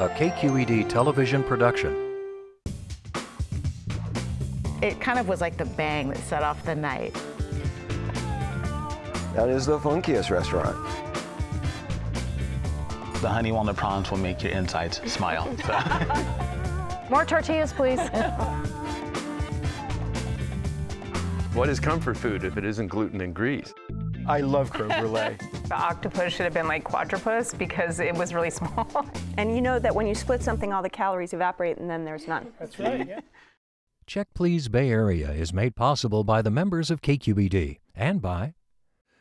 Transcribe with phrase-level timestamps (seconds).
[0.00, 1.94] a KQED television production.
[4.80, 7.12] It kind of was like the bang that set off the night.
[9.34, 10.74] That is the funkiest restaurant.
[13.20, 15.54] The honey walnut prawns will make your insides smile.
[15.66, 15.78] So.
[17.10, 18.00] More tortillas, please.
[21.52, 23.74] What is comfort food if it isn't gluten and grease?
[24.30, 25.36] I love creme brulee.
[25.70, 29.06] The octopus should have been like quadrupus because it was really small.
[29.36, 32.28] And you know that when you split something, all the calories evaporate and then there's
[32.28, 32.52] none.
[32.60, 33.06] That's right.
[33.08, 33.20] Yeah.
[34.06, 38.54] Check Please Bay Area is made possible by the members of KQED and by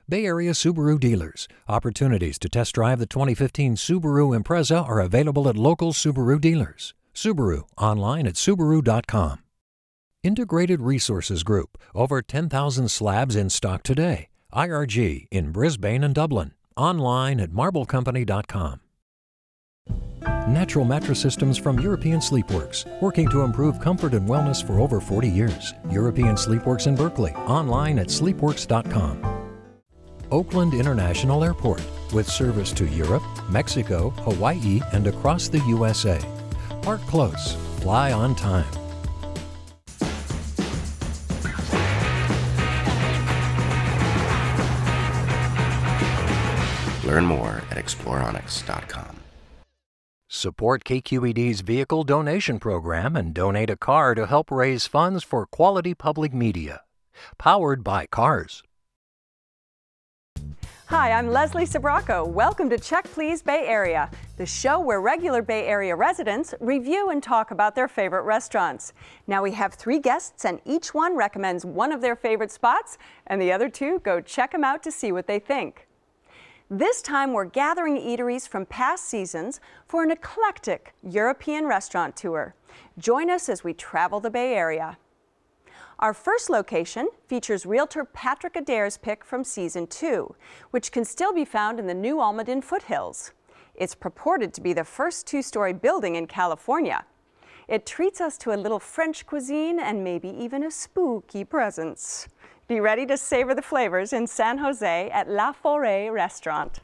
[0.08, 1.48] Bay Area Subaru dealers.
[1.68, 6.94] Opportunities to test drive the 2015 Subaru Impreza are available at local Subaru dealers.
[7.16, 9.40] Subaru, online at Subaru.com.
[10.24, 14.30] Integrated Resources Group, over 10,000 slabs in stock today.
[14.54, 18.82] IRG in Brisbane and Dublin, online at marblecompany.com.
[20.48, 25.30] Natural mattress systems from European Sleepworks, working to improve comfort and wellness for over 40
[25.30, 25.74] years.
[25.92, 29.40] European Sleepworks in Berkeley, online at sleepworks.com.
[30.32, 31.82] Oakland International Airport,
[32.14, 36.20] with service to Europe, Mexico, Hawaii, and across the USA.
[36.82, 38.89] Park close, fly on time.
[47.10, 49.16] Learn more at exploreonyx.com.
[50.28, 55.96] Support KQED's vehicle donation program and donate a car to help raise funds for quality
[55.96, 56.82] public media.
[57.40, 58.62] Powered by Cars.
[60.86, 62.28] Hi, I'm Leslie Sbrocco.
[62.28, 67.24] Welcome to Check Please Bay Area, the show where regular Bay Area residents review and
[67.24, 68.94] talk about their favorite restaurants.
[69.26, 73.42] Now we have three guests, and each one recommends one of their favorite spots, and
[73.42, 75.88] the other two go check them out to see what they think.
[76.72, 82.54] This time we're gathering eateries from past seasons for an eclectic European restaurant tour.
[83.00, 85.00] Join us as we travel the Bay Area.
[85.98, 90.36] Our first location features realtor Patrick Adair's pick from season two,
[90.70, 93.32] which can still be found in the New Almaden foothills.
[93.74, 97.04] It's purported to be the first two-story building in California.
[97.68, 102.28] It treats us to a little French cuisine and maybe even a spooky presence.
[102.70, 106.80] Be ready to savor the flavors in San Jose at La Forêt Restaurant.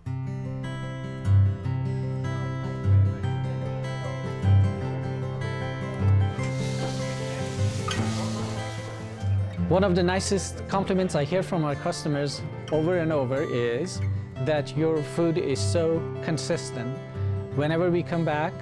[9.69, 12.41] One of the nicest compliments I hear from our customers
[12.71, 14.01] over and over is
[14.37, 16.97] that your food is so consistent.
[17.53, 18.53] Whenever we come back,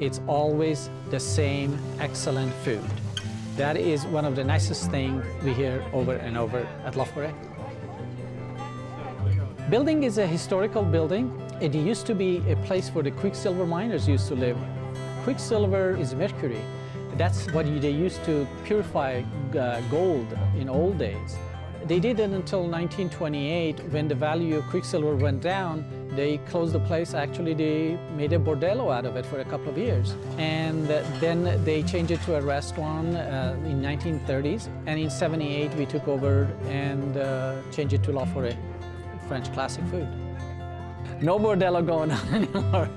[0.00, 2.80] it's always the same excellent food.
[3.60, 7.34] That is one of the nicest things we hear over and over at Forêt.
[9.68, 11.30] Building is a historical building.
[11.60, 14.56] It used to be a place where the Quicksilver miners used to live.
[15.24, 16.62] Quicksilver is mercury.
[17.18, 19.22] That's what they used to purify
[19.54, 21.36] uh, gold in old days.
[21.84, 25.84] They did it until 1928 when the value of Quicksilver went down.
[26.16, 27.14] They closed the place.
[27.14, 30.14] Actually, they made a bordello out of it for a couple of years.
[30.38, 30.86] And
[31.20, 34.68] then they changed it to a restaurant uh, in 1930s.
[34.86, 38.56] And in 78, we took over and uh, changed it to La Forêt,
[39.28, 40.08] French classic food.
[41.20, 42.88] No bordello going on anymore.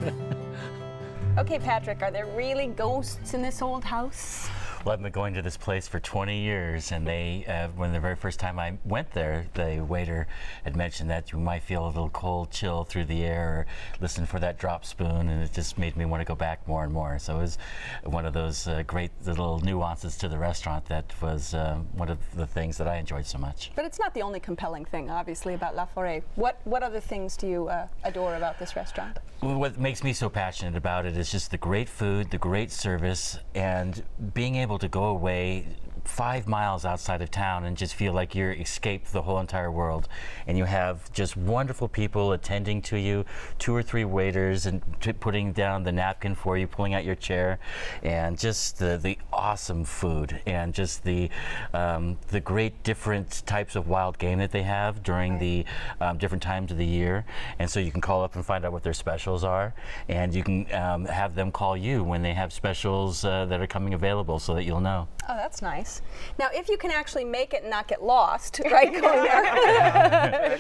[1.38, 4.50] Okay, Patrick, are there really ghosts in this old house?
[4.84, 8.02] Well, I've been going to this place for 20 years, and they, uh, when the
[8.02, 10.28] very first time I went there, the waiter
[10.66, 13.66] had mentioned that you might feel a little cold chill through the air, or
[14.02, 16.84] listen for that drop spoon, and it just made me want to go back more
[16.84, 17.18] and more.
[17.18, 17.58] So it was
[18.04, 22.18] one of those uh, great little nuances to the restaurant that was uh, one of
[22.36, 23.72] the things that I enjoyed so much.
[23.76, 26.24] But it's not the only compelling thing, obviously, about La Forêt.
[26.36, 29.18] What what other things do you uh, adore about this restaurant?
[29.44, 33.38] What makes me so passionate about it is just the great food, the great service,
[33.54, 34.02] and
[34.34, 35.68] being able to go away
[36.06, 40.08] five miles outside of town and just feel like you're escaped the whole entire world.
[40.48, 43.26] And you have just wonderful people attending to you,
[43.60, 47.16] two or three waiters and t- putting down the napkin for you, pulling out your
[47.16, 47.60] chair,
[48.02, 51.30] and just the, the awesome food and just the
[51.74, 55.66] um, the great different types of wild game that they have during the
[56.02, 57.26] um, different times of the year.
[57.60, 59.74] And so you can call up and find out what their specials are,
[60.08, 63.68] and you can um, have them call you when they have specials uh, that are
[63.68, 65.08] coming available so that you'll know.
[65.30, 66.02] Oh, that's nice.
[66.38, 70.58] Now, if you can actually make it and not get lost, right, going there.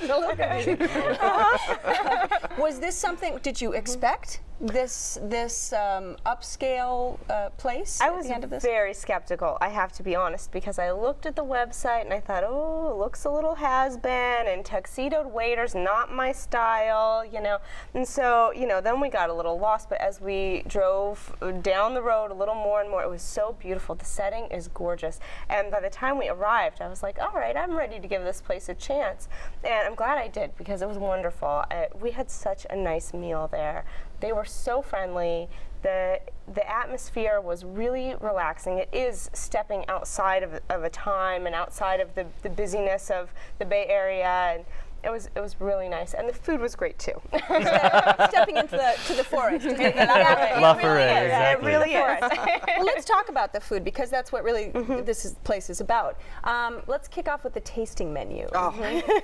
[1.19, 2.37] Uh-huh.
[2.57, 8.27] Was this something, did you expect this this um, upscale uh, place I at was
[8.27, 8.63] the end of this?
[8.63, 12.21] very skeptical, I have to be honest, because I looked at the website and I
[12.21, 17.57] thought, oh, looks a little has been, and tuxedoed waiters, not my style, you know.
[17.93, 21.93] And so, you know, then we got a little lost, but as we drove down
[21.93, 23.95] the road a little more and more, it was so beautiful.
[23.95, 25.19] The setting is gorgeous.
[25.49, 28.23] And by the time we arrived, I was like, all right, I'm ready to give
[28.23, 29.27] this place a chance.
[29.63, 31.63] And I'm glad I did because it was wonderful.
[31.69, 33.85] Uh, we had such a nice meal there.
[34.19, 35.49] They were so friendly.
[35.81, 36.21] The,
[36.53, 38.77] the atmosphere was really relaxing.
[38.77, 43.33] It is stepping outside of, of a time and outside of the, the busyness of
[43.59, 44.55] the Bay Area.
[44.55, 44.65] And
[45.03, 46.13] it was, it was really nice.
[46.13, 47.19] And the food was great too.
[47.33, 49.65] Stepping into the to the forest.
[49.67, 51.23] to the Yeah, La it really Forêt, is.
[51.25, 51.71] exactly.
[51.71, 52.61] It really is.
[52.77, 54.69] well, let's talk about the food because that's what really
[55.03, 56.17] this is, place is about.
[56.43, 58.47] Um, let's kick off with the tasting menu.
[58.53, 58.73] Oh,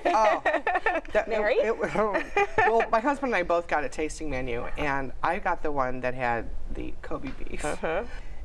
[0.06, 0.42] oh.
[1.12, 1.54] That- Mary?
[1.56, 2.22] it- it- oh.
[2.58, 6.00] well, my husband and I both got a tasting menu, and I got the one
[6.00, 7.64] that had the Kobe beef.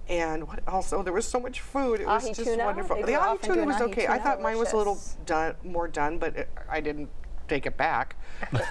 [0.08, 0.94] And what else?
[0.94, 2.00] Oh, there was so much food.
[2.00, 2.66] It was Ahi just tuna?
[2.66, 2.96] wonderful.
[2.98, 4.04] They The go ahi tuna was ahi okay.
[4.06, 4.24] I tuna?
[4.24, 7.10] thought mine was a little done, more done, but it, I didn't
[7.48, 8.16] take it back.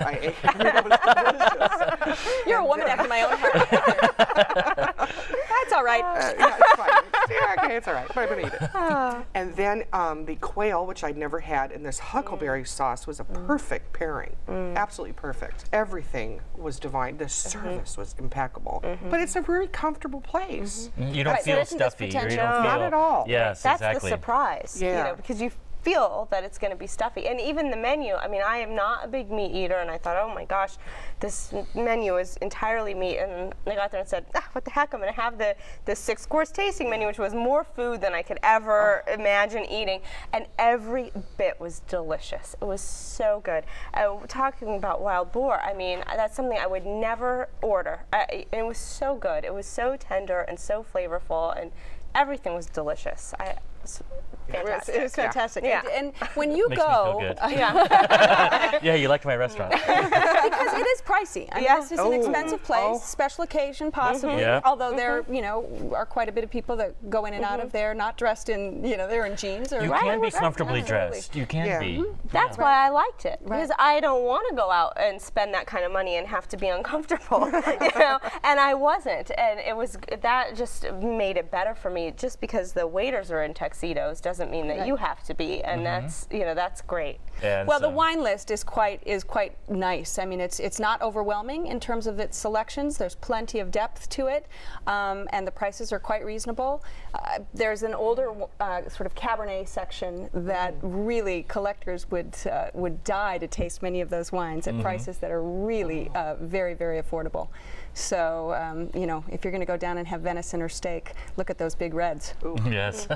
[0.00, 0.34] I ate it.
[0.74, 2.18] It was.
[2.46, 3.54] You're a woman after my own heart.
[5.64, 6.04] That's all right.
[6.04, 6.88] Uh, yeah, it's fine.
[6.88, 8.06] It's- yeah, okay, it's all right.
[8.08, 9.26] But I'm gonna eat it.
[9.34, 12.68] and then um, the quail, which I'd never had, and this huckleberry mm.
[12.68, 13.46] sauce was a mm.
[13.46, 14.36] perfect pairing.
[14.48, 14.76] Mm.
[14.76, 15.64] Absolutely perfect.
[15.72, 17.16] Everything was divine.
[17.16, 17.48] The mm-hmm.
[17.48, 18.80] service was impeccable.
[18.84, 19.10] Mm-hmm.
[19.10, 20.90] But it's a really comfortable place.
[20.98, 21.14] Mm-hmm.
[21.14, 22.06] You don't Right, feel there isn't this stuffy.
[22.06, 23.24] You don't feel, Not at all.
[23.26, 24.10] Yes, That's exactly.
[24.10, 25.04] the surprise, you Yeah.
[25.04, 25.50] know, because you
[25.84, 27.26] feel that it's going to be stuffy.
[27.26, 29.98] And even the menu, I mean, I am not a big meat eater, and I
[29.98, 30.76] thought, oh my gosh,
[31.20, 33.18] this menu is entirely meat.
[33.18, 35.54] And I got there and said, ah, what the heck, I'm going to have the,
[35.84, 40.00] the six course tasting menu, which was more food than I could ever imagine eating.
[40.32, 42.56] And every bit was delicious.
[42.60, 43.64] It was so good.
[43.92, 48.04] Uh, talking about wild boar, I mean, that's something I would never order.
[48.12, 49.44] I, it was so good.
[49.44, 51.72] It was so tender and so flavorful, and
[52.14, 53.34] everything was delicious.
[53.38, 54.02] I, was
[54.48, 54.94] fantastic.
[54.94, 55.64] It was fantastic.
[55.64, 55.82] Yeah.
[55.92, 57.38] And, and when you Makes me go, feel good.
[57.58, 58.78] yeah.
[58.82, 59.72] yeah, you liked my restaurant.
[59.72, 61.48] because it is pricey.
[61.52, 61.76] I mean, Yeah.
[61.76, 62.12] this is an Oh.
[62.12, 62.98] expensive place, Oh.
[62.98, 64.40] special occasion possibly.
[64.40, 64.60] Yeah.
[64.64, 65.34] Although there, mm-hmm.
[65.34, 67.76] you know, are quite a bit of people that go in and out of mm-hmm.
[67.76, 70.80] there not dressed in, you know, they're in jeans or You Right, can be comfortably
[70.80, 71.10] absolutely.
[71.10, 71.36] dressed.
[71.36, 71.78] You can Yeah.
[71.78, 71.98] be.
[71.98, 72.28] Mm-hmm.
[72.32, 73.60] That's why I liked it Right.
[73.60, 76.48] because I don't want to go out and spend that kind of money and have
[76.48, 78.18] to be uncomfortable, you know.
[78.42, 82.12] And I wasn't, and it was that just made it better for me.
[82.16, 85.84] Just because the waiters are in tuxedos doesn't mean that you have to be, and
[85.84, 87.18] that's you know that's great.
[87.42, 90.18] And Well, the wine list is quite is quite nice.
[90.18, 92.96] I mean, it's it's not overwhelming in terms of its selections.
[92.96, 94.46] There's plenty of depth to it,
[94.86, 96.84] um, and the prices are quite reasonable.
[97.14, 103.02] Uh, there's an older uh, sort of Cabernet section that really collectors would uh, would
[103.04, 107.02] die to taste many of those wines at prices that are really uh, very very
[107.02, 107.48] affordable.
[107.94, 111.12] So um, you know, if you're going to go down and have venison or steak,
[111.36, 112.34] look at those big reds.
[112.64, 113.06] Yes,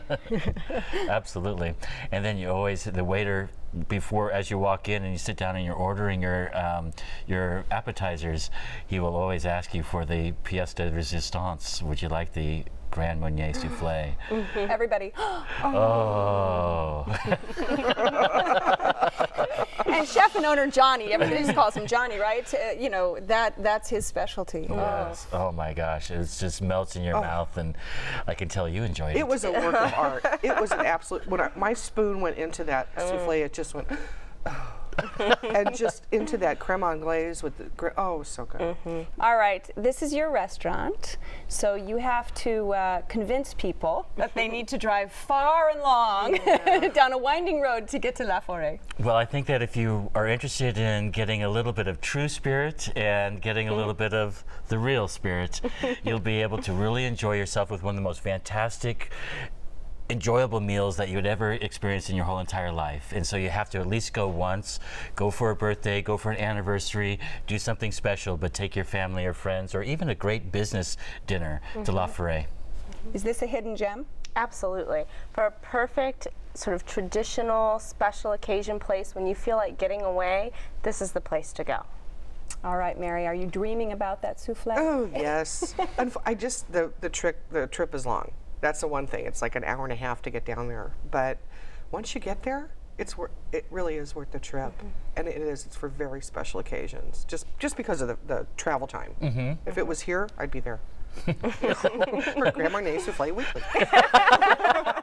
[1.09, 1.75] absolutely.
[2.13, 3.51] And then you always the waiter
[3.89, 6.93] before as you walk in and you sit down and you're ordering your um,
[7.27, 8.51] your appetizers,
[8.87, 11.83] he will always ask you for the pièce de résistance.
[11.83, 14.15] Would you like the Grand Marnier soufflé?
[14.57, 15.13] Everybody.
[15.65, 17.07] oh.
[19.87, 22.53] and chef and owner Johnny, everybody just calls him Johnny, right?
[22.53, 24.67] Uh, you know that that's his specialty.
[24.69, 25.27] Yes.
[25.33, 27.77] Oh my gosh, it just melts in your mouth, and
[28.27, 29.21] I can tell you enjoyed it.
[29.21, 30.25] It was a work of art.
[30.43, 31.27] It was an absolute.
[31.29, 33.89] When I, my spoon went into that souffle, it just went.
[35.55, 38.77] and just into that creme anglaise with the gr- oh, it was so good.
[39.21, 41.17] All right, this is your restaurant,
[41.49, 46.39] so you have to uh, convince people that they need to drive far and long
[46.95, 48.79] down a winding road to get to La Forêt.
[48.99, 52.29] Well, I think that if you are interested in getting a little bit of true
[52.29, 55.61] spirit and getting a little bit of the real spirit,
[56.05, 59.11] you'll be able to really enjoy yourself with one of the most fantastic
[60.11, 63.13] enjoyable meals that you would ever experience in your whole entire life.
[63.15, 64.81] And so you have to at least go once,
[65.17, 69.27] go for a birthday, go for an anniversary, do something special, but take your family
[69.27, 70.97] or friends or even a great business
[71.27, 72.23] dinner to La mm-hmm.
[72.23, 72.47] Forêt.
[72.47, 73.17] Mm-hmm.
[73.17, 74.07] Is this a hidden gem?
[74.37, 75.05] Absolutely.
[75.33, 80.53] For a perfect sort of traditional special occasion place when you feel like getting away,
[80.83, 81.85] this is the place to go.
[82.65, 84.73] All right, Mary, are you dreaming about that souffle?
[84.77, 85.75] Oh yes.
[85.99, 88.33] Unf- I just the the trick the trip is long.
[88.61, 89.27] That's the one thing.
[89.27, 91.39] It's like an hour and a half to get down there, but
[91.91, 94.89] once you get there, it's wor- it really is worth the trip, mm-hmm.
[95.17, 95.65] and it is.
[95.65, 97.25] It's for very special occasions.
[97.29, 99.15] Just just because of the, the travel time.
[99.23, 99.69] Mm-hmm.
[99.69, 100.81] If it was here, I'd be there.
[101.25, 103.63] for Grand Marnier Souffle Weekly.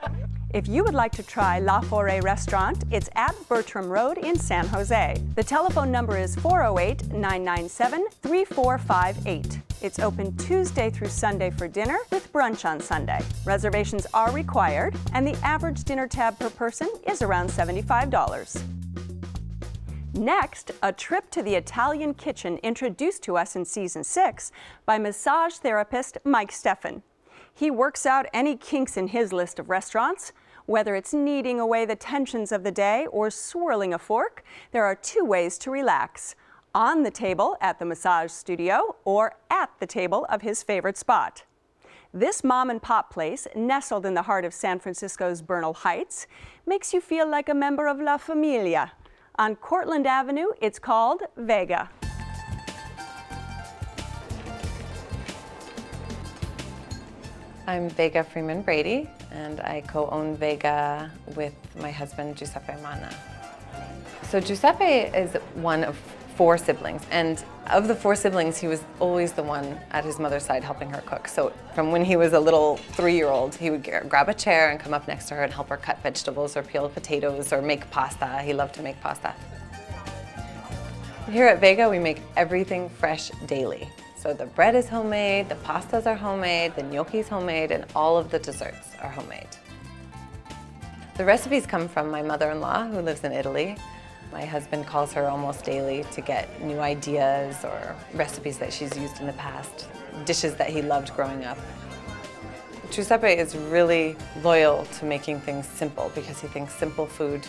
[0.56, 4.66] If you would like to try La Forêt Restaurant, it's at Bertram Road in San
[4.68, 5.22] Jose.
[5.36, 9.60] The telephone number is 408 997 3458.
[9.82, 13.20] It's open Tuesday through Sunday for dinner with brunch on Sunday.
[13.44, 18.64] Reservations are required, and the average dinner tab per person is around $75.
[20.14, 24.54] Next, a trip to the Italian kitchen introduced to us in season six
[24.86, 27.02] by massage therapist Mike Steffen.
[27.58, 30.34] He works out any kinks in his list of restaurants.
[30.68, 34.96] Whether it's kneading away the tensions of the day or swirling a fork, there are
[34.96, 36.36] two ways to relax
[36.74, 41.44] on the table at the massage studio or at the table of his favorite spot.
[42.12, 46.26] This mom and pop place, nestled in the heart of San Francisco's Bernal Heights,
[46.66, 48.94] makes you feel like a member of La Familia.
[49.36, 51.92] On Cortland Avenue, it's called Vega.
[57.68, 63.14] I'm Vega Freeman Brady, and I co own Vega with my husband Giuseppe Mana.
[64.30, 65.98] So, Giuseppe is one of
[66.36, 70.44] four siblings, and of the four siblings, he was always the one at his mother's
[70.44, 71.28] side helping her cook.
[71.28, 74.72] So, from when he was a little three year old, he would grab a chair
[74.72, 77.62] and come up next to her and help her cut vegetables or peel potatoes or
[77.62, 78.42] make pasta.
[78.42, 79.34] He loved to make pasta.
[81.32, 83.90] Here at Vega, we make everything fresh daily.
[84.26, 88.32] So the bread is homemade, the pastas are homemade, the gnocchi's homemade, and all of
[88.32, 89.50] the desserts are homemade.
[91.16, 93.78] The recipes come from my mother-in-law who lives in Italy.
[94.32, 99.20] My husband calls her almost daily to get new ideas or recipes that she's used
[99.20, 99.90] in the past,
[100.26, 101.60] dishes that he loved growing up.
[102.90, 107.46] Giuseppe is really loyal to making things simple because he thinks simple food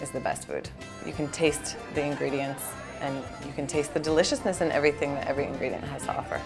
[0.00, 0.68] is the best food.
[1.04, 2.62] You can taste the ingredients
[3.00, 6.40] and you can taste the deliciousness in everything that every ingredient has to offer.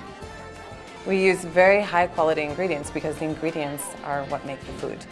[1.06, 5.04] We use very high quality ingredients because the ingredients are what make the food.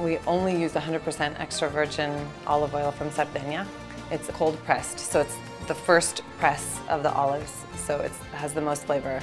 [0.00, 3.66] We only use 100% extra virgin olive oil from Sardinia.
[4.10, 8.60] It's cold pressed, so it's the first press of the olives, so it has the
[8.60, 9.20] most flavor.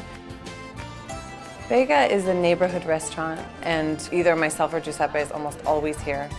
[1.67, 6.29] Vega is a neighborhood restaurant, and either myself or Giuseppe is almost always here.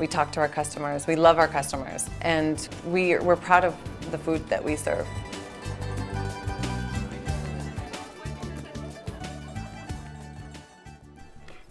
[0.00, 3.76] We talk to our customers, we love our customers, and we, we're proud of
[4.12, 5.06] the food that we serve.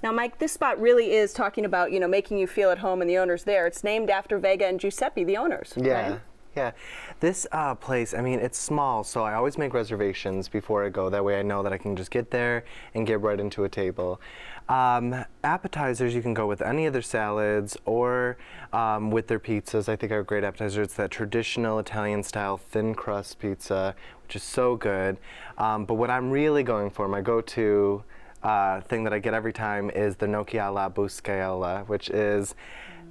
[0.04, 3.02] Now, Mike, this spot really is talking about, you know, making you feel at home
[3.02, 3.68] and the owners there.
[3.68, 5.74] It's named after Vega and Giuseppe, the owners.
[5.78, 6.12] Yeah.
[6.12, 6.22] Right?
[6.54, 6.72] Yeah,
[7.22, 11.10] this uh, place, I mean, it's small, so I always make reservations before I go.
[11.10, 13.70] That way I know that I can just get there and get right into a
[13.70, 14.20] table.
[14.72, 18.38] Um, appetizers, you can go with any of their salads or
[18.72, 19.90] um, with their pizzas.
[19.90, 20.82] I think are a great appetizer.
[20.82, 25.18] It's that traditional Italian style thin crust pizza, which is so good.
[25.58, 28.02] Um, but what I'm really going for, my go to
[28.44, 30.90] uh, thing that I get every time is the gnocchi alla
[31.88, 32.56] which is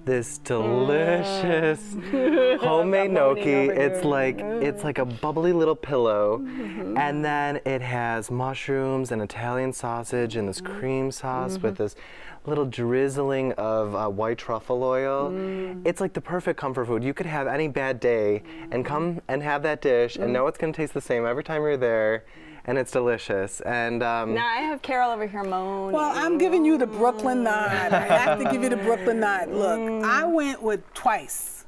[0.05, 2.59] this delicious Mm.
[2.61, 3.69] homemade gnocchi.
[3.69, 6.97] It's like it's like a bubbly little pillow, Mm-hmm.
[6.97, 11.83] and then it has mushrooms and Italian sausage and this cream sauce with Mm-hmm.
[11.85, 11.97] this
[12.47, 15.31] little drizzling of uh, white truffle oil.
[15.31, 15.83] Mm.
[15.87, 17.05] It's like the perfect comfort food.
[17.05, 20.33] You could have any bad day and come and have that dish and Mm.
[20.33, 22.25] know it's going to taste the same every time you're there,
[22.71, 23.61] and it's delicious.
[23.63, 25.93] And um, Now, I have Carol over here moaning.
[25.93, 27.93] Well, I'm giving you the Brooklyn nod.
[27.93, 29.51] I have to give you the Brooklyn nod.
[29.51, 31.67] Look, I went with twice.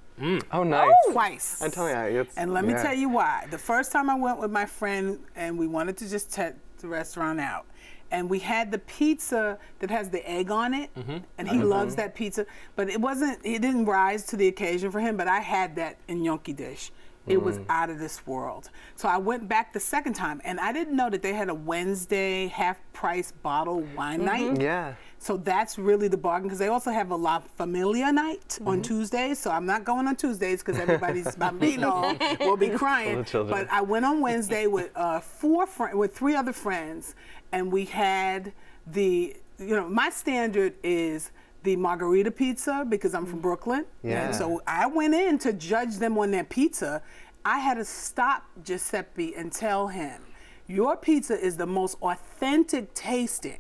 [0.52, 0.92] Oh, nice.
[1.10, 1.60] Twice.
[1.60, 2.82] I'm telling you, it's, And let me yeah.
[2.84, 3.48] tell you why.
[3.50, 6.86] The first time I went with my friend and we wanted to just check the
[6.86, 7.66] restaurant out.
[8.12, 10.90] And we had the pizza that has the egg on it,
[11.38, 11.68] and he Mhm.
[11.68, 12.46] loves that pizza.
[12.76, 15.16] But it wasn't, it didn't rise to the occasion for him.
[15.16, 16.92] But I had that in gnocchi dish.
[17.26, 17.66] It was Mm.
[17.68, 18.68] out of this world.
[18.96, 21.54] So I went back the second time, and I didn't know that they had a
[21.54, 24.60] Wednesday half price bottle wine night.
[24.60, 24.94] Yeah.
[25.18, 29.38] So that's really the bargain because they also have a La Familia night on Tuesdays.
[29.38, 33.24] So I'm not going on Tuesdays because everybody's bambino will be crying.
[33.32, 37.14] But I went on Wednesday with uh, four fri with three other friends,
[37.52, 38.52] and we had
[38.84, 41.30] the you know my standard is
[41.62, 43.42] the margarita pizza because I'm from mm.
[43.42, 43.84] Brooklyn.
[44.02, 44.26] Yeah.
[44.26, 47.02] And so I went in to judge them on their pizza.
[47.44, 50.22] I had to stop Giuseppe and tell him,
[50.66, 53.58] "Your pizza is the most authentic tasting."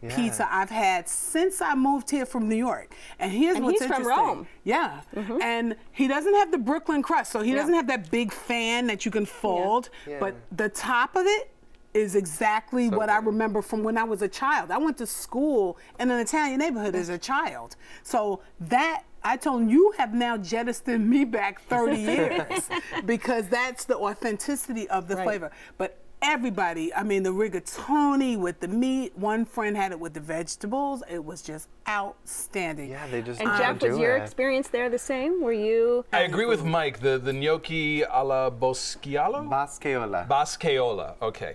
[0.00, 0.14] Yeah.
[0.14, 2.94] Pizza I've had since I moved here from New York.
[3.18, 4.06] And here's And what's he's from.
[4.06, 4.46] Rome.
[4.62, 5.00] Yeah.
[5.12, 5.42] Mm-hmm.
[5.42, 7.56] And he doesn't have the Brooklyn crust, so he Yeah.
[7.56, 9.90] doesn't have that big fan that you can fold.
[10.06, 10.20] Yeah.
[10.20, 11.50] But the top of it
[11.98, 14.70] is exactly what I remember from when I was a child.
[14.70, 17.76] I went to school in an Italian neighborhood as a child.
[18.02, 22.68] So that I told him, you have now jettisoned me back 30 years
[23.04, 25.24] because that's the authenticity of the Right.
[25.24, 25.50] flavor.
[25.76, 26.92] But everybody.
[26.94, 29.16] I mean, the rigatoni with the meat.
[29.16, 31.02] One friend had it with the vegetables.
[31.08, 32.90] It was just outstanding.
[32.90, 35.40] Yeah, they just And Jeff, was your experience there the same?
[35.40, 36.04] Were you?
[36.12, 37.00] I agree with Mike.
[37.00, 39.48] The the gnocchi alla boschialo?
[39.48, 40.26] Boscaiola.
[40.28, 41.14] Boscaiola.
[41.22, 41.54] Okay.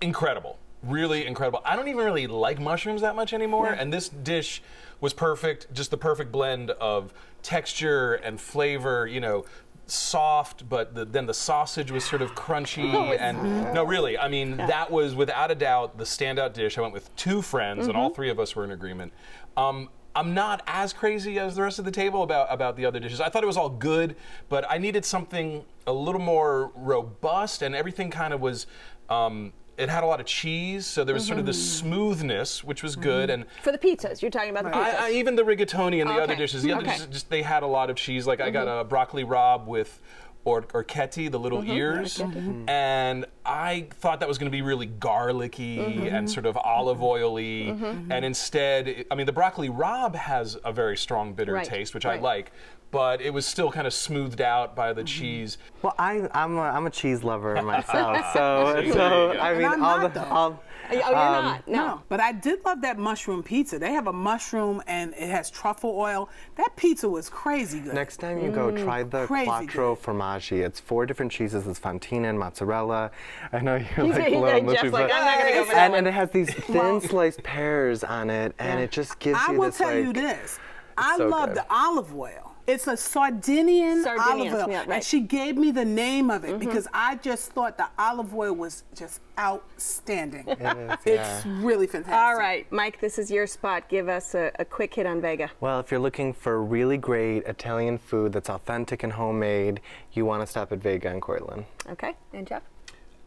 [0.00, 0.58] Incredible.
[0.82, 1.60] Really incredible.
[1.64, 4.62] I don't even really like mushrooms that much anymore, and this dish
[5.00, 5.72] was perfect.
[5.74, 7.12] Just the perfect blend of
[7.42, 9.06] texture and flavor.
[9.06, 9.44] You know.
[9.90, 14.28] Soft, but the, then the sausage was sort of crunchy, Oh, and no, really, I
[14.28, 14.66] mean, Yeah.
[14.66, 16.76] that was without a doubt the standout dish.
[16.76, 18.14] I went with two friends, and all Mhm.
[18.14, 19.14] three of us were in agreement.
[19.56, 23.00] Um, I'm not as crazy as the rest of the table about about the other
[23.00, 23.18] dishes.
[23.18, 24.14] I thought it was all good,
[24.50, 28.66] but I needed something a little more robust, and everything kind of was.
[29.08, 31.80] Um, it had a lot of cheese, so there was sort of this Mhm.
[31.80, 34.94] smoothness, which was good, and For the pizzas, you're talking about the pizzas.
[35.00, 36.90] I, I, even the rigatoni and the other dishes, the other Okay.
[36.92, 38.26] dishes, just they had a lot of cheese.
[38.26, 38.80] Like I got Mhm.
[38.80, 40.00] a broccoli rabe with
[40.44, 41.76] or orecchiette, the little Mhm.
[41.76, 42.18] ears.
[42.18, 42.70] Mhm.
[42.70, 46.12] and I thought that was going to be really garlicky Mhm.
[46.12, 48.06] and sort of olive oily, Mhm.
[48.10, 52.04] and instead, I mean, the broccoli rabe has a very strong bitter Right, taste, which
[52.06, 52.18] right.
[52.18, 52.52] I like.
[52.90, 55.58] But it was still kind of smoothed out by the cheese.
[55.82, 59.32] Well, I, I'm a, I'm a cheese lover myself, so So so.
[59.38, 60.26] I mean I'm all not, the though.
[60.26, 60.62] all.
[60.90, 61.68] um, not?
[61.68, 62.02] No.
[62.08, 63.78] But I did love that mushroom pizza.
[63.78, 66.30] They have a mushroom and it has truffle oil.
[66.56, 67.92] That pizza was crazy good.
[67.92, 70.64] Next time you go, try the Crazy quattro formaggi.
[70.64, 71.66] It's four different cheeses.
[71.66, 73.10] It's fontina and mozzarella.
[73.52, 75.52] I know you're He's- like he's blowing like, Jeff's cheese, like, but- "I'm not gonna
[75.52, 78.54] go for that and, one." and it has these thin Well- sliced pears on it,
[78.58, 78.84] and Yeah.
[78.84, 80.04] it just gives I you this, I will tell like.
[80.06, 80.58] you this.
[80.96, 81.58] I so love good.
[81.58, 82.47] the olive oil.
[82.68, 84.70] It's a Sardinian, Sardinian, olive oil.
[84.70, 84.90] yeah, right.
[84.96, 86.58] And she gave me the name of it Mhm.
[86.60, 90.44] because I just thought the olive oil was just outstanding.
[90.46, 92.14] It is, It's really fantastic.
[92.14, 93.88] All right, Mike, this is your spot.
[93.88, 95.50] Give us a, a quick hit on Vega.
[95.60, 99.80] Well, if you're looking for really great Italian food that's authentic and homemade,
[100.12, 101.64] you want to stop at Vega in Cortland.
[101.90, 102.62] Okay, and Jeff?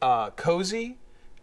[0.03, 0.97] Uh, cozy,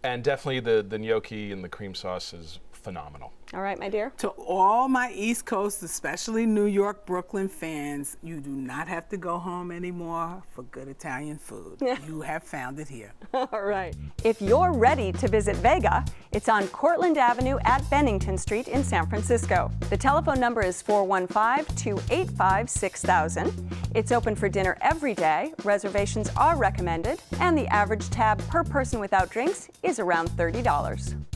[0.05, 3.33] and definitely the the gnocchi and the cream sauce is phenomenal.
[3.55, 4.13] All right, my dear.
[4.19, 9.17] To all my East Coast, especially New York, Brooklyn fans, you do not have to
[9.17, 11.81] go home anymore for good Italian food.
[12.07, 13.13] you have found it here.
[13.33, 13.97] All right.
[14.23, 19.07] If you're ready to visit Vega, it's on Cortland Avenue at Bennington Street in San
[19.07, 19.71] Francisco.
[19.89, 23.71] The telephone number is 415 285 6000.
[23.95, 25.55] It's open for dinner every day.
[25.65, 31.28] Reservations are recommended, and the average tab per person without drinks is around $30.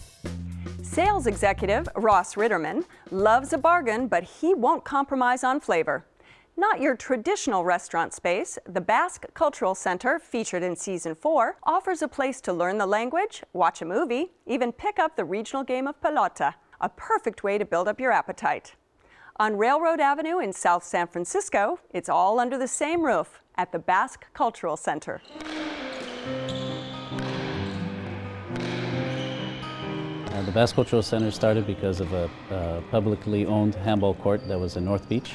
[0.93, 6.05] Sales executive Ross Ritterman loves a bargain, but he won't compromise on flavor.
[6.55, 12.09] Not your traditional restaurant space, the Basque Cultural Center, featured in season four, offers a
[12.09, 15.99] place to learn the language, watch a movie, even pick up the regional game of
[16.03, 18.75] pelota, a perfect way to build up your appetite.
[19.37, 23.79] On Railroad Avenue in South San Francisco, it's all under the same roof at the
[23.79, 25.23] Basque Cultural Center.
[30.33, 34.79] Uh, the Basque Cultural Center started because of a publicly owned handball court that was
[34.79, 35.35] in North Beach.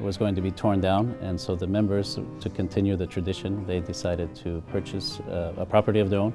[0.00, 3.64] It was going to be torn down, and so the members, to continue the tradition,
[3.66, 6.32] they decided to purchase uh, a property of their own.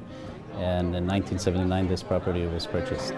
[0.53, 3.13] And in 1979, this property was purchased.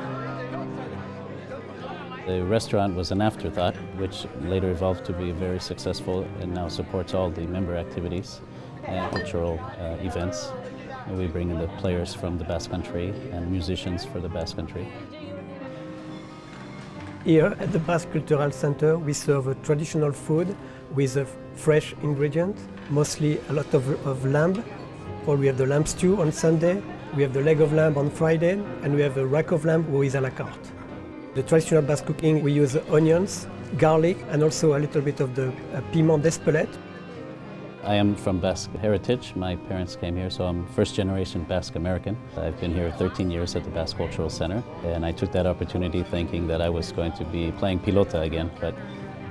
[2.26, 7.14] The restaurant was an afterthought, which later evolved to be very successful and now supports
[7.14, 8.42] all the member activities
[8.86, 10.52] and cultural uh, events.
[11.12, 14.88] We bring in the players from the Basque Country and musicians for the Basque Country.
[17.26, 20.56] Here at the Basque Cultural Center, we serve a traditional food
[20.94, 22.56] with a fresh ingredient,
[22.90, 24.64] mostly a lot of, of lamb.
[25.26, 26.82] Or we have the lamb stew on Sunday,
[27.16, 29.84] we have the leg of lamb on Friday, and we have a rack of lamb
[30.04, 30.72] is à la carte.
[31.34, 35.48] The traditional Basque cooking, we use onions, garlic, and also a little bit of the
[35.74, 36.78] uh, piment d'Espelette.
[37.84, 39.34] I am from Basque heritage.
[39.36, 42.18] My parents came here, so I'm first generation Basque American.
[42.36, 46.04] I've been here 13 years at the Basque Cultural Center, and I took that opportunity
[46.04, 48.76] thinking that I was going to be playing pilota again, but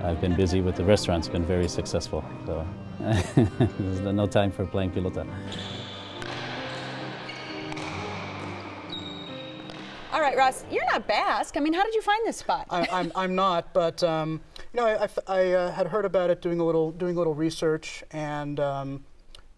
[0.03, 2.25] I've been busy with the restaurant, it's been very successful.
[2.47, 2.67] So
[2.99, 5.27] there's no time for playing pilota.
[10.11, 11.57] All right, Ross, you're not Basque.
[11.59, 12.67] I mean, how did you find this spot?
[12.71, 14.41] I, I'm, I'm not, but um,
[14.79, 17.19] you know, I, I, I, uh, had heard about it doing a little doing a
[17.19, 19.05] little research, and um,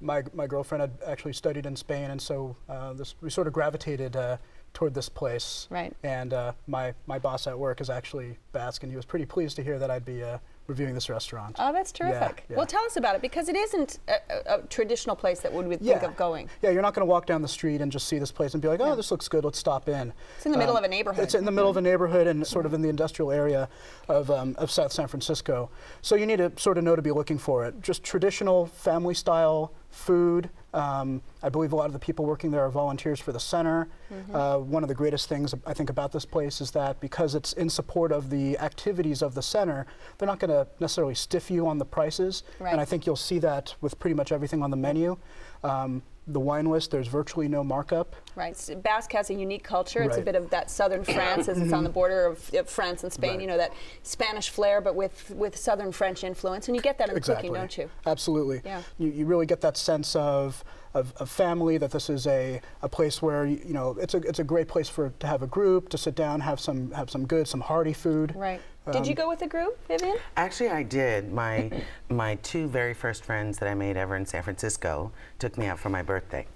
[0.00, 3.52] my my girlfriend had actually studied in Spain, and so uh, this we sort of
[3.52, 4.38] gravitated uh,
[4.72, 5.66] toward this place.
[5.70, 5.94] Right.
[6.02, 9.56] And uh, my my boss at work is actually Basque, and he was pretty pleased
[9.56, 10.38] to hear that I'd be uh,
[10.70, 11.56] reviewing this restaurant.
[11.58, 12.44] Oh, that's terrific.
[12.48, 12.56] yeah.
[12.56, 15.82] Well, tell us about it because it isn't a, a, traditional place that would think
[15.82, 16.02] Yeah.
[16.02, 16.48] of going.
[16.62, 18.62] Yeah, you're not going to walk down the street and just see this place and
[18.62, 20.12] be like, oh, this looks good, let's stop in.
[20.36, 21.22] It's in the middle of a neighborhood.
[21.22, 23.68] It's in the middle of a neighborhood and sort of in the industrial area
[24.08, 25.68] of, um, of South San Francisco.
[26.00, 27.82] So you need to sort of know to be looking for it.
[27.82, 30.50] Just traditional family style food.
[30.72, 33.88] Um, I believe a lot of the people working there are volunteers for the center.
[34.12, 34.34] Mhm.
[34.34, 37.52] Uh, one of the greatest things I think about this place is that because it's
[37.54, 39.86] in support of the activities of the center,
[40.18, 42.44] they're not going to necessarily stiff you on the prices.
[42.60, 42.70] Right.
[42.72, 45.16] And I think you'll see that with pretty much everything on the menu.
[45.64, 48.14] Um, the wine list, there's virtually no markup.
[48.36, 48.52] Right.
[48.52, 50.02] S- Basque has a unique culture.
[50.02, 51.94] It's a bit of that southern France, as it's on the mm-hmm.
[51.94, 53.30] border of, of France and Spain.
[53.32, 53.40] Right.
[53.40, 57.08] You know that Spanish flair, but with with southern French influence, and you get that
[57.08, 57.90] in the cooking, don't you?
[58.06, 58.62] Absolutely.
[58.64, 58.82] Yeah.
[58.98, 60.64] You, you really get that sense of,
[60.94, 64.18] of, of family, that this is a, a place where, you, you know, it's a,
[64.18, 67.10] it's a great place for to have a group, to sit down, have some, have
[67.10, 68.34] some good, some hearty food.
[68.36, 68.60] Right.
[68.90, 70.16] Did you Um, go with a group, Vivian?
[70.36, 71.32] Actually, I did.
[71.32, 71.70] My
[72.08, 75.78] my two very first friends that I made ever in San Francisco took me out
[75.78, 76.46] for my birthday,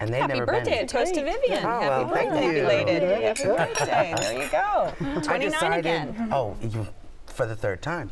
[0.00, 0.76] and they'd Happy never birthday!
[0.76, 0.84] been.
[0.84, 1.64] A toast to Vivian.
[1.64, 2.52] Oh, Happy well, thank birthday, you.
[2.62, 3.02] belated.
[3.24, 4.14] Happy birthday.
[4.18, 4.92] There you go.
[5.18, 6.28] I 29 decided, again.
[6.32, 6.86] Oh, you,
[7.26, 8.10] for the third time.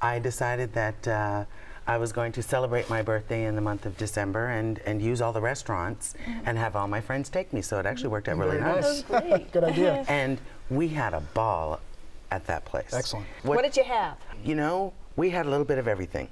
[0.00, 1.44] I decided that uh,
[1.86, 5.20] I was going to celebrate my birthday in the month of December and, and use
[5.20, 6.14] all the restaurants
[6.46, 7.60] and have all my friends take me.
[7.60, 9.04] So it actually worked out really Very nice.
[9.10, 9.22] nice.
[9.22, 9.52] Great.
[9.52, 10.04] Good idea.
[10.08, 10.38] And
[10.70, 11.80] we had a ball
[12.30, 12.92] at that place.
[12.92, 13.26] Excellent.
[13.42, 14.16] What, did you have?
[14.44, 16.28] You know, we had a little bit of everything.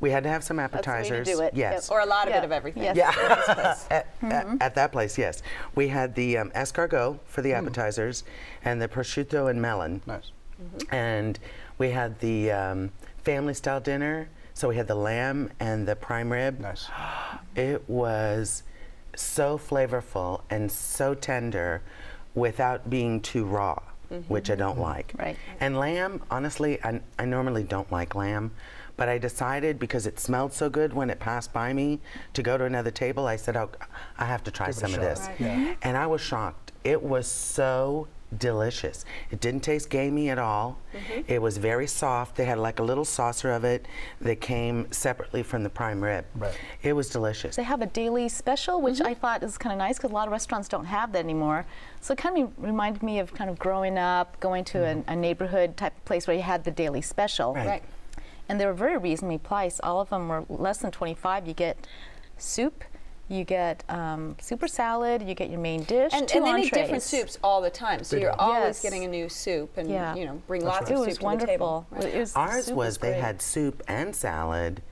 [0.00, 1.26] We had to have some That's the way to appetizers.
[1.26, 1.54] do it.
[1.54, 1.90] Yes.
[1.90, 2.40] Or a lot of Yeah.
[2.40, 2.82] bit of everything.
[2.84, 2.96] Yes.
[2.96, 3.74] Yeah.
[3.90, 4.56] At, at- Mm-hmm.
[4.60, 5.42] at that place, yes.
[5.74, 8.24] We had the um, escargot for the appetizers
[8.64, 10.00] and the prosciutto and melon.
[10.06, 10.30] Nice.
[10.90, 11.38] And
[11.76, 12.92] we had the um,
[13.24, 14.28] family style dinner.
[14.54, 16.60] So we had the lamb and the prime rib.
[16.60, 16.88] Nice.
[17.56, 18.64] It was
[19.14, 21.82] so flavorful and so tender
[22.34, 23.78] without being too raw,
[24.14, 24.32] Mm-hmm.
[24.32, 25.12] which I don't like.
[25.18, 25.36] Right.
[25.60, 28.52] And lamb, honestly, I, I normally don't like lamb,
[28.96, 32.00] but I decided because it smelled so good when it passed by me
[32.34, 33.70] to go to another table, I said, oh,
[34.18, 35.20] I have to try Give some of this.
[35.20, 35.40] Right.
[35.40, 35.74] Yeah.
[35.82, 36.72] And I was shocked.
[36.84, 38.06] It was so
[38.38, 39.04] delicious.
[39.30, 40.78] It didn't taste gamey at all.
[40.92, 41.22] Mm-hmm.
[41.26, 42.36] It was very soft.
[42.36, 43.86] They had like a little saucer of it
[44.20, 46.24] that came separately from the prime rib.
[46.34, 46.56] Right.
[46.82, 47.56] It was delicious.
[47.56, 49.08] They have a daily special, which mm-hmm.
[49.08, 51.66] I thought is kind of nice because a lot of restaurants don't have that anymore.
[52.00, 55.10] So it kind of reminded me of kind of growing up, going to a, mm-hmm.
[55.10, 57.54] a neighborhood type of place where you had the daily special.
[57.54, 57.66] Right.
[57.66, 57.82] Right.
[58.48, 59.80] And they were very reasonably priced.
[59.82, 61.48] All of them were less than 25.
[61.48, 61.86] You get
[62.36, 62.84] soup,
[63.28, 66.72] you get um, super salad, you get your main dish, And, two and they make
[66.72, 68.38] different soups all the time, so They you're do.
[68.38, 68.82] always Yes.
[68.82, 70.14] getting a new soup, and Yeah.
[70.14, 70.90] you know, bring That's lots right.
[70.90, 71.86] It of was soup to the table.
[71.90, 72.10] wonderful.
[72.16, 74.82] It was, the Ours soup was they had soup and salad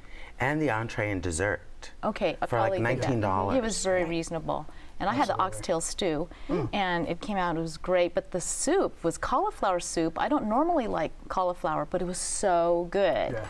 [0.40, 1.60] and the entree and dessert.
[2.04, 3.00] Okay, for like probably do that.
[3.20, 3.56] $19.
[3.56, 4.66] It was very reasonable.
[5.00, 6.28] And I had the oxtail stew,
[6.72, 8.14] and it came out, it was great.
[8.14, 10.18] But the soup was cauliflower soup.
[10.18, 13.32] I don't normally like cauliflower, but it was so good.
[13.32, 13.46] Yeah.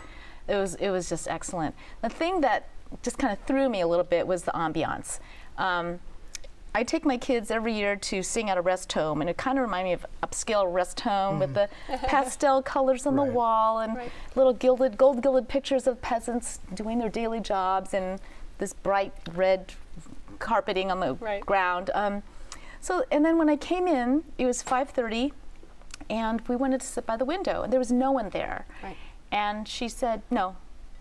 [0.47, 1.75] It was, it was just excellent.
[2.01, 2.67] The thing that
[3.01, 5.19] just kind of threw me a little bit was the ambiance.
[5.57, 5.99] Um,
[6.75, 9.59] I take my kids every year to sing at a rest home, and it kind
[9.59, 11.69] of reminded me of upscale rest home with the
[12.07, 13.27] pastel colors on Right.
[13.27, 13.97] the wall and
[14.35, 18.19] little gilded, gold gilded pictures of peasants doing their daily jobs and
[18.57, 19.73] this bright red
[20.39, 21.45] carpeting on the Right.
[21.45, 21.91] ground.
[21.93, 22.23] Um,
[22.81, 25.31] so, and then when I came in, it was 5:30,
[26.09, 28.65] and we wanted to sit by the window, and there was no one there.
[28.81, 28.97] Right.
[29.31, 30.55] And she said, "No."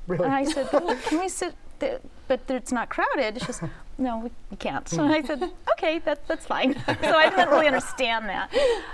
[0.07, 0.25] Really?
[0.27, 1.99] And I said, "But "Can we sit?" There?
[2.29, 3.41] But it's not crowded.
[3.41, 3.61] She says,
[3.99, 5.43] "No, we, we can't." So I said,
[5.73, 8.51] "Okay, that, that's fine." so I didn't really understand that.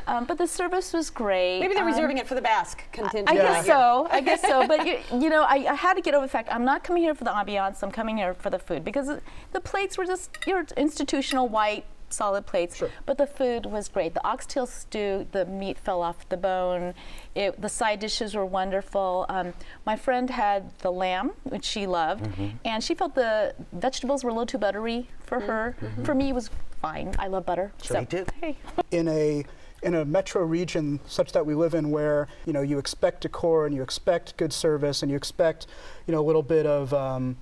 [0.06, 1.60] Um, but the service was great.
[1.60, 3.28] Maybe they're Um, reserving it for the Basque contingent.
[3.28, 3.42] I Yeah.
[3.42, 4.08] guess so.
[4.10, 4.66] I guess so.
[4.66, 7.02] But you, you know, I, I had to get over the fact I'm not coming
[7.02, 7.82] here for the ambiance.
[7.82, 9.08] I'm coming here for the food because
[9.52, 12.76] the plates were just your institutional white solid plates.
[12.76, 12.90] Sure.
[13.06, 14.14] But the food was great.
[14.14, 16.94] The oxtail stew, the meat fell off the bone.
[17.34, 19.26] It, the side dishes were wonderful.
[19.28, 19.52] Um,
[19.86, 22.28] my friend had the lamb, which she loved,
[22.64, 25.76] and she felt the vegetables were a little too buttery for her.
[26.04, 27.14] For me, it was fine.
[27.18, 27.72] I love butter.
[27.82, 28.26] so Me too.
[28.40, 28.56] Hey.
[28.90, 29.44] in a
[29.82, 33.64] in a metro region such that we live in where you know you expect decor
[33.64, 35.68] and you expect good service and you expect
[36.08, 37.36] you know a little bit of um,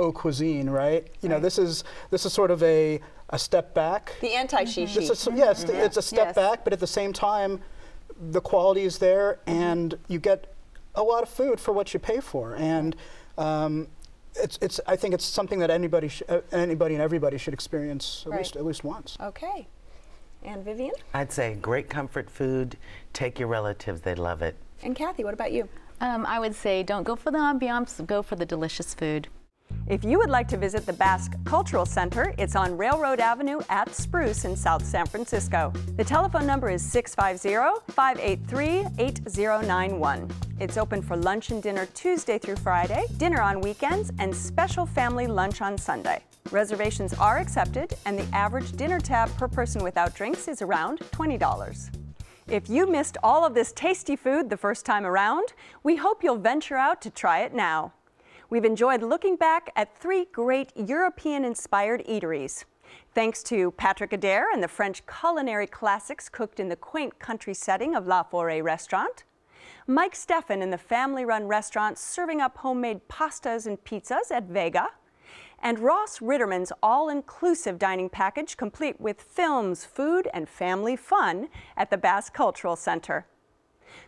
[0.00, 4.12] haute cuisine right you know this is this is sort of a a step back
[4.20, 4.94] The anti-shishi.
[4.94, 6.34] This is- yeah, it's, it's a step Yes.
[6.34, 7.60] back but at the same time
[8.32, 10.52] the quality is there and you get
[10.94, 12.96] a lot of food for what you pay for and
[13.38, 13.86] um,
[14.34, 18.22] it's, it's, I think it's something that anybody, sh- uh, anybody and everybody should experience
[18.26, 18.38] at Right.
[18.38, 19.16] least at least once.
[19.20, 19.66] Okay.
[20.44, 22.76] And Vivian I'd say great comfort food.
[23.12, 24.56] Take your relatives, they'd love it.
[24.82, 25.68] and Kathy, what about you?
[26.00, 29.28] Um, I would say don't go for the ambiance, go for the delicious food.
[29.90, 33.92] If you would like to visit the Basque Cultural Center, it's on Railroad Avenue at
[33.92, 35.72] Spruce in South San Francisco.
[35.96, 40.30] The telephone number is 650 583 8091.
[40.60, 45.26] It's open for lunch and dinner Tuesday through Friday, dinner on weekends, and special family
[45.26, 46.22] lunch on Sunday.
[46.52, 51.90] Reservations are accepted, and the average dinner tab per person without drinks is around $20.
[52.46, 55.52] If you missed all of this tasty food the first time around,
[55.82, 57.92] we hope you'll venture out to try it now.
[58.50, 62.64] We've enjoyed looking back at three great European inspired eateries.
[63.14, 67.94] Thanks to Patrick Adair and the French culinary classics cooked in the quaint country setting
[67.94, 69.22] of La Forêt restaurant,
[69.86, 74.88] Mike Steffen in the family run restaurant serving up homemade pastas and pizzas at Vega,
[75.62, 81.90] and Ross Ritterman's all inclusive dining package complete with films, food, and family fun at
[81.90, 83.26] the Basque Cultural Center.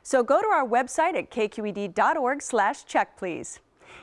[0.03, 3.61] So go to our website at kqed.org/slash check please.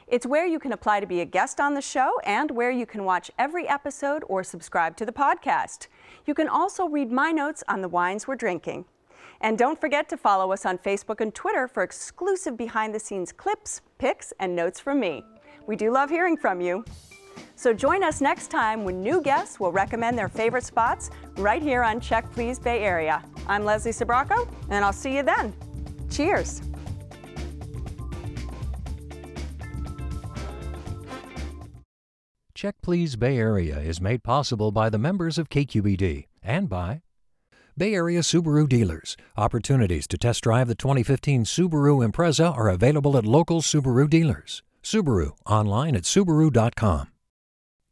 [0.08, 2.86] It's where you can apply to be a guest on the show and where you
[2.86, 5.88] can watch every episode or subscribe to the podcast.
[6.26, 8.86] You can also read my notes on the wines we're drinking.
[9.42, 13.32] And don't forget to follow us on Facebook and Twitter for exclusive behind the scenes
[13.32, 15.24] clips, pics, and notes from me.
[15.68, 16.84] We do love hearing from you.
[17.56, 21.84] So join us next time when new guests will recommend their favorite spots right here
[21.84, 23.24] on Check Please Bay Area.
[23.48, 25.54] I'm Leslie Sbrocco, and I'll see you then.
[26.10, 26.62] Cheers.
[32.60, 37.04] Check Please Bay Area is made possible by the members of KQED and by
[37.78, 39.16] Bay Area Subaru dealers.
[39.38, 44.62] Opportunities to test drive the 2015 Subaru Impreza are available at local Subaru dealers.
[44.84, 47.08] Subaru online at Subaru.com.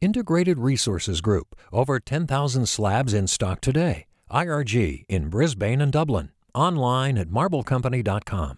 [0.02, 1.56] Integrated Resources Group.
[1.72, 4.04] Over 10,000 slabs in stock today.
[4.30, 6.28] IRG in Brisbane and Dublin.
[6.54, 8.57] Online at marblecompany.com.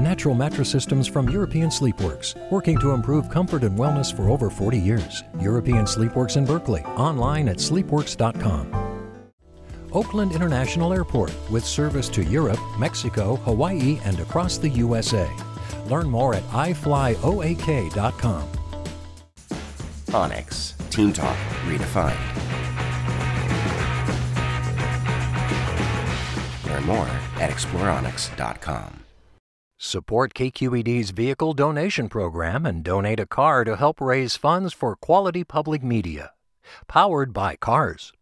[0.00, 4.78] Natural mattress systems from European Sleepworks, working to improve comfort and wellness for over 40
[4.78, 5.24] years.
[5.38, 8.72] European Sleepworks in Berkeley, online at sleepworks.com.
[9.92, 15.28] Oakland International Airport, with service to Europe, Mexico, Hawaii, and across the USA.
[15.86, 18.48] Learn more at iflyoak.com.
[20.14, 20.74] Onyx.
[20.88, 21.36] Team Talk
[21.66, 22.16] Redefined.
[26.66, 28.99] Learn more at exploreonyx.com.
[29.82, 35.42] Support KQED's vehicle donation program and donate a car to help raise funds for quality
[35.42, 36.32] public media.
[36.86, 38.12] Powered by CARS.